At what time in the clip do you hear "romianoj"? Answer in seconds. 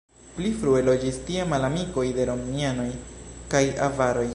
2.33-2.91